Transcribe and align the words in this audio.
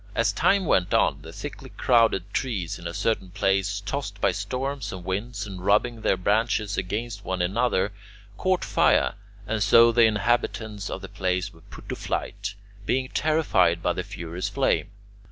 As 0.15 0.31
time 0.31 0.65
went 0.65 0.95
on, 0.95 1.21
the 1.21 1.31
thickly 1.31 1.69
crowded 1.77 2.33
trees 2.33 2.79
in 2.79 2.87
a 2.87 2.91
certain 2.95 3.29
place, 3.29 3.81
tossed 3.81 4.19
by 4.19 4.31
storms 4.31 4.91
and 4.91 5.05
winds, 5.05 5.45
and 5.45 5.61
rubbing 5.63 6.01
their 6.01 6.17
branches 6.17 6.75
against 6.75 7.23
one 7.23 7.39
another, 7.39 7.93
caught 8.35 8.65
fire, 8.65 9.13
and 9.45 9.61
so 9.61 9.91
the 9.91 10.05
inhabitants 10.05 10.89
of 10.89 11.01
the 11.03 11.07
place 11.07 11.53
were 11.53 11.61
put 11.61 11.87
to 11.89 11.95
flight, 11.95 12.55
being 12.83 13.09
terrified 13.09 13.83
by 13.83 13.93
the 13.93 14.01
furious 14.03 14.49
flame. 14.49 14.89